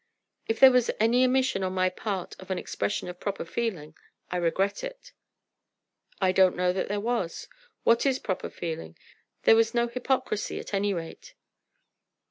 "If 0.47 0.59
there 0.59 0.71
was 0.71 0.89
any 0.99 1.23
omission 1.23 1.61
on 1.63 1.73
my 1.73 1.87
part 1.87 2.35
of 2.39 2.49
an 2.49 2.57
expression 2.57 3.07
of 3.07 3.19
proper 3.19 3.45
feeling, 3.45 3.95
I 4.31 4.37
regret 4.37 4.83
it." 4.83 5.11
"I 6.19 6.31
don't 6.31 6.55
know 6.55 6.73
that 6.73 6.87
there 6.87 6.99
was. 6.99 7.47
What 7.83 8.03
is 8.07 8.17
proper 8.17 8.49
feeling? 8.49 8.97
There 9.43 9.55
was 9.55 9.75
no 9.75 9.85
hypocrisy, 9.87 10.59
at 10.59 10.73
any 10.73 10.91
rate." 10.91 11.35